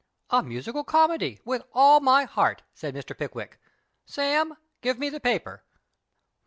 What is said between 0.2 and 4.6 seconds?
"A musical comedy, with all my heart," said Mr. Pickwick." Sam,